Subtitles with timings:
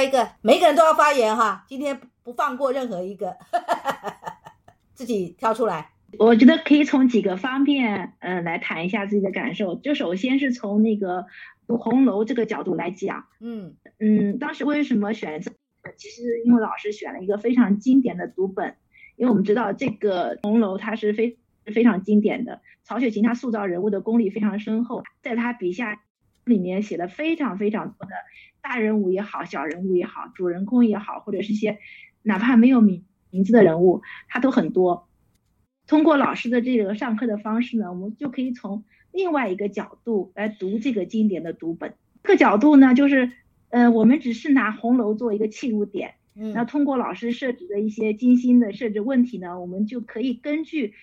[0.00, 3.36] 下一个，每个人都要发言哈，今天不放过任何一个，
[4.94, 5.90] 自己挑出来。
[6.18, 9.74] 我觉得可以从几个方面，呃，来谈一下自己的感受。
[9.74, 11.26] 就首先是从那个
[11.66, 15.52] 红楼这个角度来讲，嗯嗯，当时为什么选择？
[15.98, 18.76] 其实因为老师选了一个非常经典的读本，
[19.16, 26.00] 因为我们知道这个红楼它是非非常经典的，曹雪芹他塑造人物的功力非常深厚，在他笔下
[26.50, 28.12] 里面写了非常非常多的
[28.60, 31.78] 大人物也好，小人物也好，主人公也好，或者是一些
[32.22, 35.08] 哪怕没有名名字的人物，他都很多。
[35.86, 41.94] 通过老师的这个上课的方式呢，我们就可以从另外一个角度来读这个经典的读本。
[42.22, 43.32] 这个角度呢，就是，
[43.70, 50.94] 呃，我们只是拿红楼做一个切入点，嗯，那通过老师设置的一些精心的设置问题呢，我们就可以根据，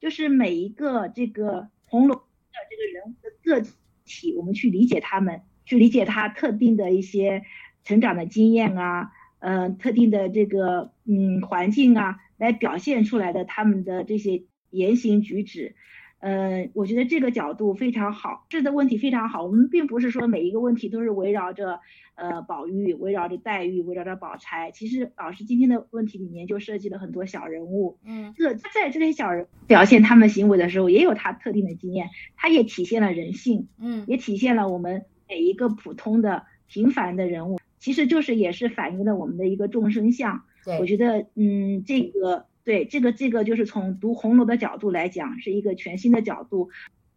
[0.00, 2.22] 就是每一个这个红楼的
[2.68, 3.66] 这个人物的个
[4.04, 7.42] 体，我们去理解他们，去理解他特定的一些
[7.82, 12.18] 成长的经验啊，嗯，特定的这个嗯环境啊。
[12.36, 15.76] 来表现出来的他们的这些言行举止，
[16.24, 19.44] 呃，我觉得这个角度非常好，这的问题非常好。
[19.44, 21.80] 我们并不是说每一个问题都是围绕着
[22.14, 24.70] 呃宝玉，围绕着黛玉，围绕着宝钗。
[24.70, 40.42] 其实老师今天的问题里面就涉及了很多小人物，嗯，这在这些小人表现他们行为的时候，也有他特定的经验，他也体现了人性，嗯，也体现了我们每一个普通的平凡的人物，其实就是也是反映了我们的一个众生相。
[40.80, 46.70] 我觉得，嗯，这个对这个这个就是从读红楼的角度来讲，是一个全新的角度。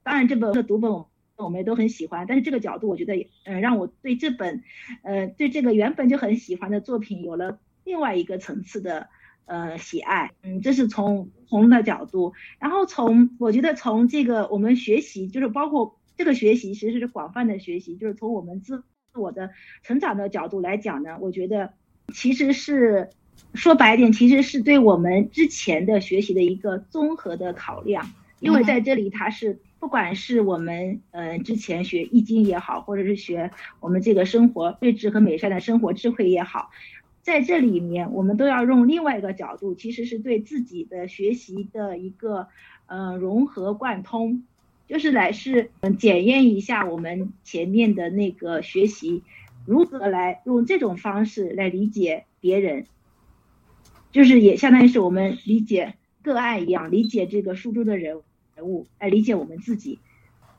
[0.04, 0.92] 当然，这本的读本
[1.38, 4.64] 我们也都很喜欢，但是这个角度，我觉得，嗯，让我对这本，
[5.04, 9.08] 呃，对这个原本就很喜欢的作品有了另外一个层次的，
[9.46, 10.32] 呃，喜爱。
[10.44, 12.34] 嗯，这是从红楼的角度。
[12.60, 19.52] 然后从我觉得从这个我们学习，就是包括这个学习，其实是广泛的学习，就是从我们自我的
[19.84, 21.74] 成长的角度来讲呢，我觉得
[22.14, 23.10] 其实是。
[23.54, 36.70] 说白点，其实是对我们之前的学习的一个综合的考量，因为在这里它是不管是我们呃之前学易经也好，或者是学我们这个生活睿智和美善的生活智慧也好，
[37.22, 42.48] 在这里面我们都要用另外一个角度，其实是对自己的学习的一个
[42.86, 44.44] 呃融合贯通，
[44.88, 49.24] 就是来是检验一下我们前面的那个学习
[49.66, 52.86] 如何来用这种方式来理解别人。
[54.18, 58.20] 就是也相当于是我们理解个案一样，理解这个书中的人
[58.56, 60.00] 人物，来理解我们自己。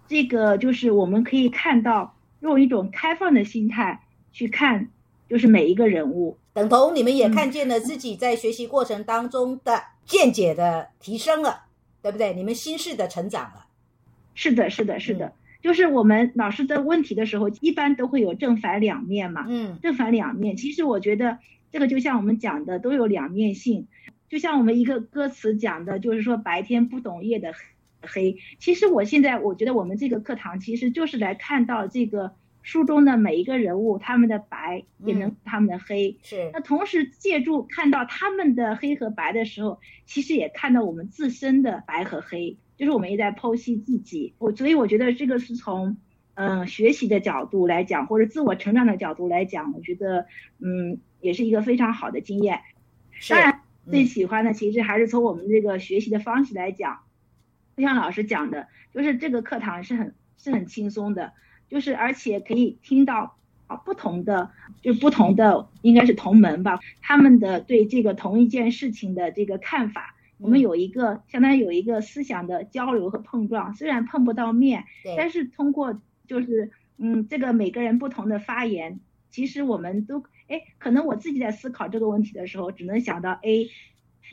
[0.07, 4.91] 这个就是我们可以看到，用一种开放的心态去看，
[5.29, 11.63] 就是每一个人物，等同你们也看见了自己在学习过程当中的见解的提升了，
[12.01, 12.35] 对不对？
[12.35, 13.67] 你们心事的成长了。
[14.37, 15.33] 是的，是的，是的。
[15.61, 19.47] 就是我们老师的问题的时候，一般都会有正反两面嘛。
[19.49, 21.39] 嗯，正反两面，其实我觉得。
[21.71, 23.89] 这个就像我们讲的都有两面性，
[24.29, 27.53] 就像我们一个歌词讲的，就是说白天不懂夜的
[28.01, 28.37] 黑。
[28.59, 36.19] 其实我现在我觉得我们这个课堂其实就是来看到这个书中的每一个人物他们的白，也能他们的黑。
[36.23, 36.51] 是。
[36.53, 44.35] 那同时借助看到他们的黑和白的时候，其实也看到我们自身的白和黑，就是我们也在剖析自己。
[44.39, 45.97] 我所以我觉得这个是从
[46.35, 50.27] 嗯学习的角度来讲，或者自我成长的角度来讲，我觉得
[50.61, 51.01] 嗯。
[51.21, 52.61] 也是一个非常好的经验，
[53.29, 57.01] 当然最喜欢的其实还是从我们这个学习的方式来讲，
[57.77, 61.33] 就像老师讲的，就是这个课堂是很是很轻松的，
[61.69, 63.37] 就是而且可以听到
[63.67, 64.51] 啊不同的
[64.83, 74.85] 就不同的应该是同门吧，他们的对这个同一件事情的这个看法，我们有一个相当于有一个思想的交流和碰撞，虽然碰不到面，
[75.17, 80.25] 但是通过就是嗯这个每个人不同的发言，其实我们都。
[80.49, 83.69] 哎，可能我自己在思考这个问题的时候，只能想到 A，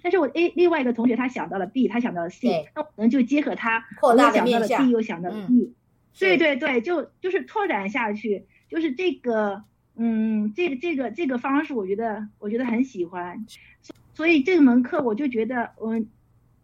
[0.02, 5.74] 但是我 A 另外一个同学他想到了 B，他想到了 C，那我能就结合他，我又想到了 D，又想到了 E，
[6.18, 9.66] 对对对，就就是拓展下去，就是这个，
[9.98, 13.46] 嗯，这个这个这个方式，我觉得我觉得很喜欢，
[14.14, 16.08] 所以这门课我就觉得，嗯，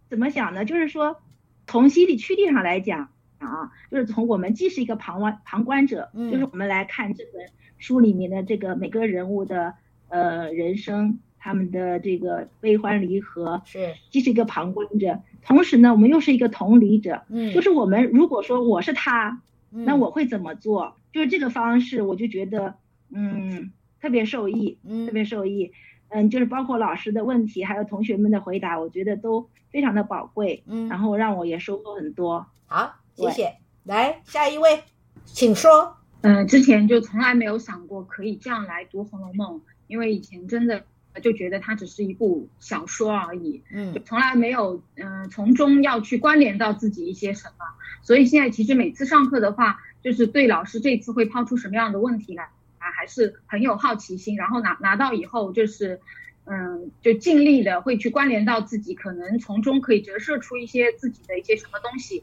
[0.10, 0.64] 怎么想呢？
[0.64, 1.22] 就是说，
[1.68, 3.12] 从心理驱力上来讲
[3.46, 7.46] 啊，就是从我们既是一个旁观旁观者，就是我们来看这本。
[7.82, 9.74] 书里面的这个每个人物的
[10.08, 17.24] 呃人生，他们的这个悲欢离合，是既是一个旁观者，同时呢，我们又是一个同理者。
[17.30, 19.42] 嗯，就是我们如果说我是他，
[19.72, 20.96] 那我会怎么做？
[21.12, 22.76] 就是这个方式，我就觉得
[23.10, 25.72] 嗯特别受益，嗯，特别受益。
[26.10, 30.62] 嗯，就是包括老师的问题，还有同学们的回答，我觉得都非常的宝贵。
[30.68, 32.46] 嗯，然后让我也收获很多。
[32.68, 33.58] 好，谢谢。
[33.84, 34.84] 来下一位，
[35.26, 35.98] 请说。
[36.22, 40.84] 嗯，之前就从来没有想过可以这样来读《红楼梦》，因为以前真的
[41.22, 47.66] 就觉得它只是一部小说而已，嗯，从来没有嗯从中要去关联到自己一些什么。
[48.04, 52.44] 所以现在其实每次上课的话，就是对老师这次会抛出什么样的问题来
[52.78, 54.36] 啊，还是很有好奇心。
[54.36, 56.00] 然后拿拿到以后，就是
[56.46, 62.22] 嗯，就尽力的会去关联到自己，可能从中可以折射出一些自己的一些什么东西。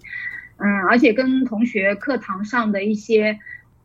[0.58, 3.38] 嗯，而且跟同学课堂上的一些，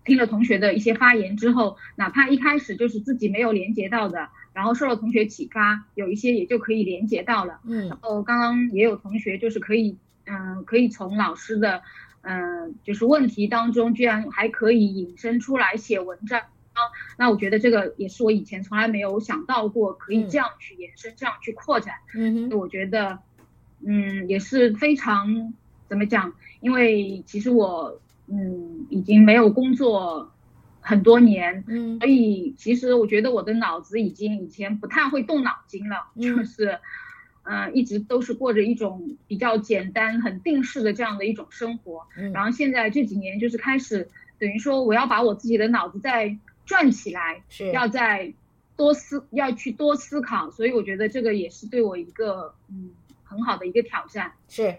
[0.04, 7.60] 听了同学的一些发言之后，哪怕一开始就是自己没有连接到的，然后受了同学启发，有一些也就可以连接到了。
[7.64, 11.84] 嗯，然后刚刚也有同学就是可以，嗯，可以从老师的，
[12.22, 16.42] 嗯，就是问题当中，居然还可以引申出来写文章。
[17.20, 21.94] 那我觉得这个也是我以前从来没有想到过，可以这样去延伸，这样去扩展。
[22.16, 23.20] 嗯哼，我觉得，
[23.86, 25.54] 嗯，也是非常。
[25.94, 26.34] 怎么讲？
[26.60, 30.32] 因为其实我嗯已经没有工作
[30.82, 36.80] 很多年，嗯，所以其实我觉得我的脑子已经以前不太会动脑筋了，就是
[37.44, 42.08] 嗯一直都是过着一种比较简单、很定式的这样的一种生活。
[42.18, 44.10] 嗯然后现在这几年就是开始
[44.40, 46.36] 等于说我要把我自己的脑子再
[46.66, 48.34] 转起来，是要再
[48.76, 52.90] 多思要去多思考，所以我觉得这个也是对我一个嗯
[53.24, 54.32] 很好的一个挑战。
[54.50, 54.76] 是。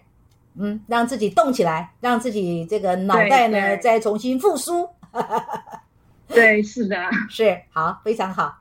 [0.57, 4.87] 嗯，让自己动起来，让自己这个脑袋呢再重新复苏。
[6.27, 6.97] 对，是的，
[7.29, 8.57] 是好，非常好，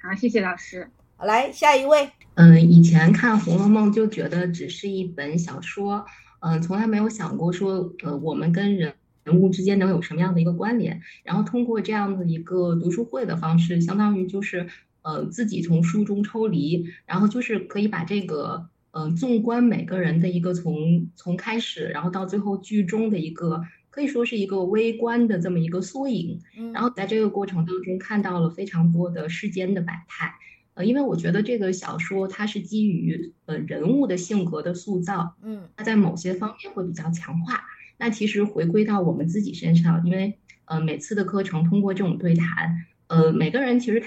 [0.00, 0.88] 好，谢谢老师。
[1.16, 2.10] 好，来下一位。
[2.34, 6.06] 嗯，以前看《红楼梦》就觉得只是一本小说，
[6.40, 11.02] 嗯，从来没有想过说，呃，我们跟人人物之间能有什么样的一个关联。
[11.24, 14.68] 然后通过这样的一个读书会的方式，相当于就是，
[15.02, 18.68] 呃，自己从书中抽离，然后就是可以把这个。
[18.94, 26.38] 嗯，纵观每个人的一个从从开始，然后到最后剧中的一个，可以说是一个微观的这么一个缩影。
[26.58, 30.34] 嗯，然后在这个过程当中看到了非常多的世间的百态。
[30.74, 37.62] 呃，因为我觉得这个小说它是基于呃人物的性格的塑造，嗯，它在某些方面会比较强化。
[37.96, 44.02] 那其实回归到我们自己身上，因为呃每次的课程通过这种对谈，呃每个人其实。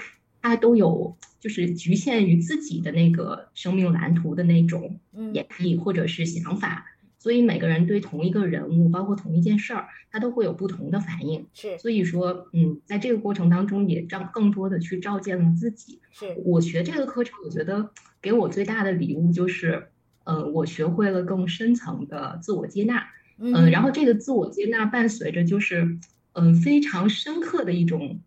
[0.48, 4.98] 他都有，就是局限于自己的那个生命蓝图的那种
[5.32, 6.86] 演绎或者是想法，
[7.18, 11.46] 所以每个人对同一个人物，包括同一件事儿，他都会有不同的反应。
[11.52, 16.00] 是，所以说，嗯，在这个过程当中，也照更多的去照见了自己。
[16.12, 17.90] 是我学这个课程，我觉得
[18.22, 19.88] 给我最大的礼物就是，
[20.24, 23.06] 呃，我学会了更深层的自我接纳。
[23.38, 25.98] 嗯，然后这个自我接纳伴随着就是，
[26.32, 28.20] 嗯，非常深刻的一种。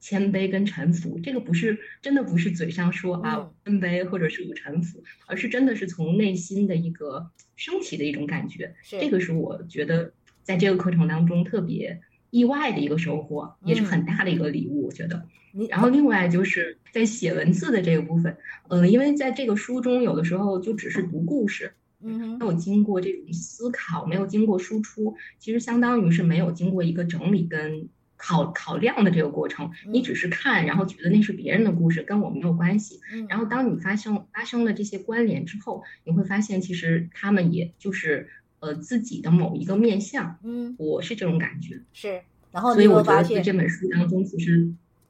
[0.00, 8.74] 谦卑跟臣服，这个不是真的不是嘴上说啊谦卑或者是我臣服，而是真的是从内心的一个升起的一种感觉。
[8.84, 10.12] 这个是我觉得
[10.42, 12.00] 在这个课程当中特别
[12.30, 14.86] 意外的一个收获，也是很大的一个礼物。
[14.86, 15.26] 我觉得。
[15.68, 18.36] 然后另外就是在写文字的这个部分，
[18.68, 27.88] 嗯，因为在这个书中有的时候就只是读故事，嗯，没有经过这种思考，没有经过输出，其实相当于是没有经过一个整理跟。
[28.18, 33.00] 考考量的这个过程，你只是看，然后觉得那是别人的故事，跟我没有关系。
[33.28, 38.28] 然后当你发生发生了这些关联之后，你会发现其实他们也就是
[38.58, 40.36] 呃自己的某一个面相。
[40.42, 41.80] 嗯，我是这种感觉。
[41.92, 42.20] 是，
[42.50, 44.68] 然后所以我觉得在这本书当中其实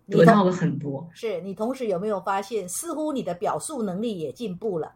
[0.09, 1.09] 得到了很多。
[1.15, 4.93] 是你同时有没有发现，似乎你的表述能力也进步了？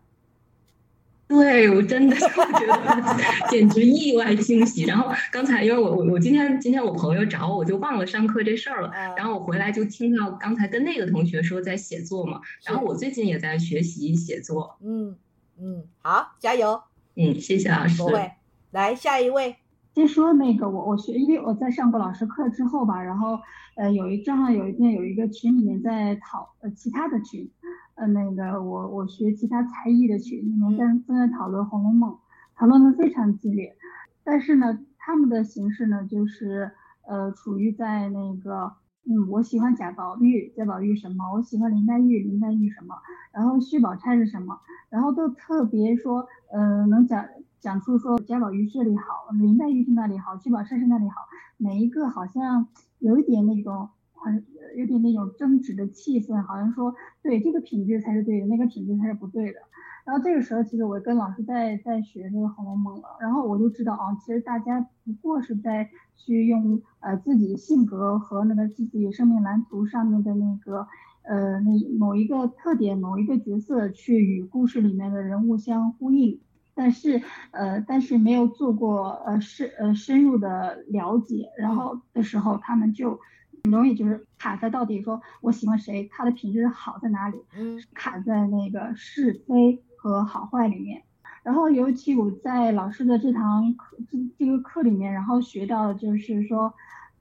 [1.32, 3.16] 对我真的觉得
[3.48, 4.84] 简直意外惊喜。
[4.84, 8.90] 然后刚才因为我我我今天今天我朋友找我，我就忘了上课这事儿了。
[9.16, 12.40] 然后我回来就听到刚才跟那个同学说在写作嘛。
[12.66, 14.76] 然后我最近也在学习写作。
[14.82, 15.16] 嗯
[15.58, 16.82] 嗯，好，加油。
[17.16, 18.02] 嗯，谢谢老师。
[18.02, 18.32] 不会，
[18.70, 19.56] 来下一位。
[19.94, 23.38] 先说那个我我学，因为我在上过老师课之后吧，然后
[23.76, 27.50] 呃有一正好有一天有一个群里面在讨呃其他的群。
[27.94, 32.10] 呃，那个我我学其他才艺的群里面但正在讨论《红楼梦》，
[32.56, 33.76] 讨论的非常激烈。
[34.24, 36.70] 但是呢，他们的形式呢，就是
[37.06, 38.72] 呃，处于在那个，
[39.04, 41.32] 嗯，我喜欢贾宝玉，贾宝玉什么？
[41.34, 42.94] 我喜欢林黛玉，林黛玉什么？
[43.32, 44.58] 然后薛宝钗是什么？
[44.88, 47.26] 然后都特别说，呃，能讲
[47.60, 51.16] 讲出说贾宝玉这里好，林黛玉是那里好，薛宝钗是那里好，
[51.58, 52.68] 每一个好像
[53.00, 53.90] 有一点那种。
[54.22, 54.44] 很
[54.76, 59.58] 有点那种争执的气氛，好像说对这个品质才是对的，那个品质才是不对的。
[60.04, 70.88] 然后这个时候，其实我跟老师在在学这个《红楼梦》了，然后我就知道啊，其实大家不过是在去用呃自己性格和那个自己生命蓝图上面的那个
[71.22, 76.40] 呃那某一个特点、某一个角色去与故事里面的人物相呼应。
[76.74, 83.20] 但是呃，但是没有做过呃深呃深入的了解，然后的时候他们就
[83.64, 91.02] 很容易就是卡在到底说我喜欢谁，他的品质好在哪里，嗯，卡在那个是非和好坏里面。
[91.42, 96.72] 然后尤其我在老师的这堂课这这个课里面，然后学到的就是说，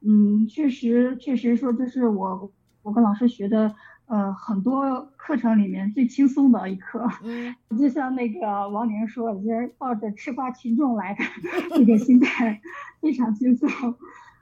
[0.01, 2.51] 嗯，确实确实说这是我
[2.83, 3.75] 我跟老师学的。
[4.07, 11.23] 呃，很多课程里面最轻松的一课，嗯，就像那个王宁说，就是抱着吃瓜群众来的
[11.69, 12.59] 那个心态，
[12.99, 13.69] 非常轻松。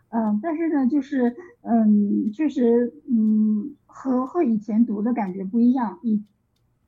[0.10, 6.00] 嗯，但是呢，就是嗯，确实，嗯，和和以前读的感觉不一样。
[6.01, 6.24] 以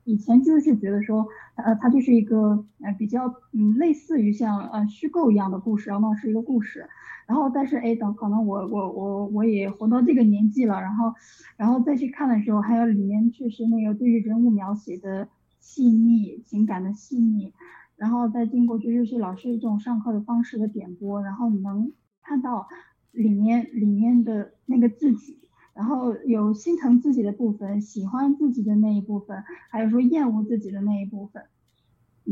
[0.04, 6.88] 以前就是觉得说，呃，它就是一个呃比较嗯类似于像呃虚构一样的故事，然后是一个故事。
[7.28, 11.14] 然后，但是哎，等可能我我我我也活到这个年纪了，然后，
[11.56, 17.54] 然后再去看的时候，还有里面确实那个对于人物描写的细腻，情感的细腻，
[17.96, 22.68] 然后再经过就是老师这种上课的方式的点拨，然后你能看到
[23.12, 25.40] 里面里面的那个自己，
[25.74, 31.44] 然后有心疼自己的部分，喜欢自己的那一部分，还有说厌恶自己的那一部分，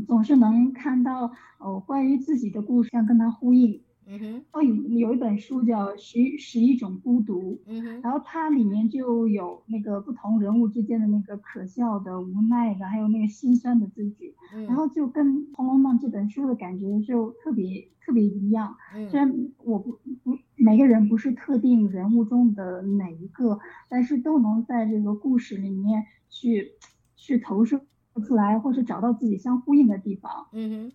[0.07, 3.81] 总是能看到哦关于自己的故事，要跟他呼应。
[4.09, 14.33] 嗯哼，哦，有有一本书叫《十十一种孤独》，嗯哼，然后它里面就有那个不同人物之间的那个可笑的、无奈的，还有那个心酸的自己，
[14.65, 18.75] 然后就跟《红楼梦》这本书的感觉就特别特别一样。
[19.09, 26.71] 虽然我不不每个人不是特定人物中的哪一个，但是都能在这个故事里面去
[27.15, 27.81] 去投射
[28.25, 30.47] 出来，或是找到自己相呼应的地方。
[30.51, 30.91] 嗯哼。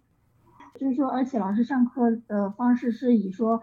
[0.78, 3.62] 就是说，而且老师上课的方式是以说，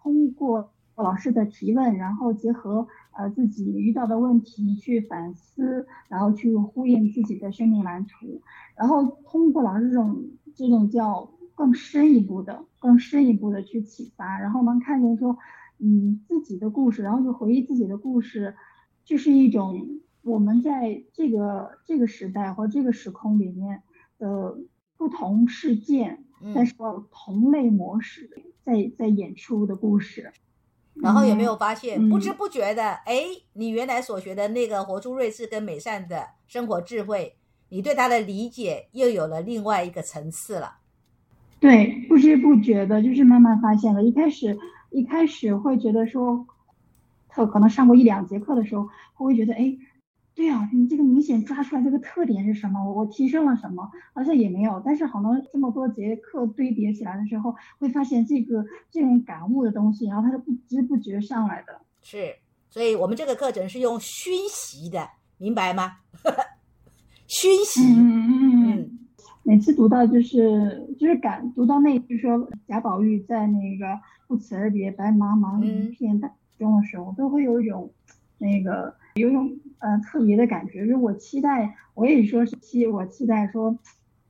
[0.00, 8.40] 通过老师的提问，然后结合呃自己遇到的问题去反思，然后去呼应自己的生命蓝图，
[8.76, 15.36] 然后通过老师这种这种叫更深一步的、更深一步的去启发，然后能看见说，
[15.80, 18.54] 嗯自己的故事，然后就回忆自己的故事，
[19.04, 23.82] 就是一种我们在这个这个时代或这个时空里面
[24.18, 24.56] 的
[24.96, 26.23] 不同事件。
[26.52, 26.74] 但是
[27.10, 28.28] 同类模式
[28.64, 30.32] 在在演出的故事，
[30.94, 33.22] 然后有没有发现不知不觉的，哎，
[33.52, 37.36] 你原来所学的那个活出睿智跟美善的生活智慧，
[37.68, 40.78] 你对他的理解又有了另外一个层次了。
[41.60, 44.02] 对，不知不觉的，就是慢慢发现了。
[44.02, 44.58] 一开始
[44.90, 46.46] 一开始会觉得说，
[47.28, 49.78] 特可能上过一两节课的时候，会觉得哎。
[50.34, 52.84] 对呀，你这个明显抓出来这个特点是什么？
[52.84, 53.88] 我我提升了什么？
[54.12, 54.82] 好像也没有。
[54.84, 61.80] 但是好多这么多节课堆叠起来的时候，会发现这个这种感悟的东西，然后它是不知不觉上来的。
[62.02, 62.34] 是，
[62.68, 65.98] 所以我们这个课程是用熏习的，明白吗？
[67.28, 67.80] 熏习。
[67.96, 68.98] 嗯嗯嗯。
[69.44, 73.86] 每次读到就是就是感读到那句说贾宝玉在那个
[74.26, 77.92] 不辞而别白茫茫一片大中的时候，都会有一种
[78.38, 78.92] 那个。
[79.16, 83.78] 有一种呃特别的感觉，就是我期待，我也说是期，我期待说，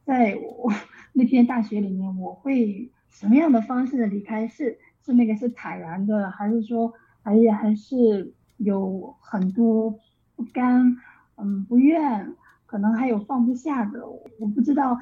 [0.04, 0.72] 在我
[1.12, 4.48] 那片大学里面，我会什么样的方式的离开？
[4.48, 9.98] 是是那个是坦然的，还是说哎呀还是有很多
[10.36, 10.96] 不甘，
[11.36, 12.34] 嗯，不愿，
[12.66, 14.06] 可能还有放不下的，
[14.38, 14.98] 我不知道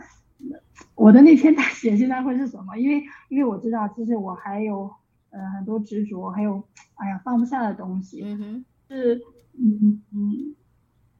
[0.94, 4.90] 我的那片大学现在会是什么，因为因为我知道，其实我还有
[5.30, 6.62] 呃很多执着，还有
[6.96, 9.22] 哎呀放不下的东西，嗯哼，是。
[9.54, 10.54] 嗯嗯，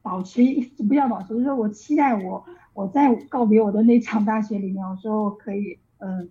[0.01, 0.41] 保持
[0.87, 6.27] 不要保持，就是说我期待我我在告别我的那场大学里面，我说我可以，嗯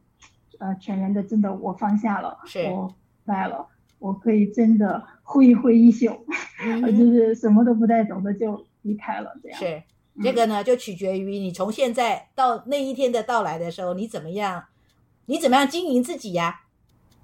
[0.58, 2.36] 呃，全然的真的我放下了，
[2.72, 2.92] 我
[3.24, 3.68] 败了，
[4.00, 6.12] 我可以真的挥一挥衣袖，
[6.90, 9.82] 就是什么都不带走的就离开了，这样是
[10.20, 14.64] 这个呢，就取决于你从现在到那一天的到来的时候，你怎么样，
[15.26, 16.62] 你怎么样经营自己呀，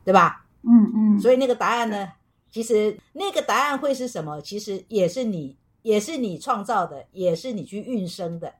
[0.04, 0.46] 对吧？
[0.62, 2.12] 嗯嗯，所以那个答案呢？
[2.50, 4.40] 其实那个答案会是什么？
[4.40, 8.54] 其实也是你，也是你创造的，也是你去运生的。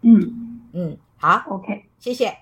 [0.00, 2.38] 嗯嗯，好，OK，谢谢。